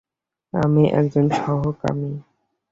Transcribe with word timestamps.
আমি 0.53 0.83
একজন 0.91 1.25
সমকামী। 1.37 2.11